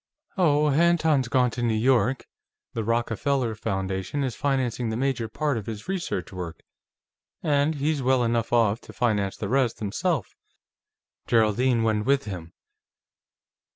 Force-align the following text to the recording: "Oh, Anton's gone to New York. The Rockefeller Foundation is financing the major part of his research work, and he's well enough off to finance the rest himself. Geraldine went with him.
"Oh, 0.35 0.71
Anton's 0.71 1.27
gone 1.27 1.51
to 1.51 1.61
New 1.61 1.75
York. 1.75 2.25
The 2.73 2.83
Rockefeller 2.83 3.53
Foundation 3.53 4.23
is 4.23 4.33
financing 4.35 4.89
the 4.89 4.97
major 4.97 5.27
part 5.27 5.57
of 5.59 5.67
his 5.67 5.87
research 5.87 6.33
work, 6.33 6.63
and 7.43 7.75
he's 7.75 8.01
well 8.01 8.23
enough 8.23 8.51
off 8.51 8.81
to 8.81 8.93
finance 8.93 9.37
the 9.37 9.47
rest 9.47 9.77
himself. 9.77 10.33
Geraldine 11.27 11.83
went 11.83 12.07
with 12.07 12.23
him. 12.25 12.51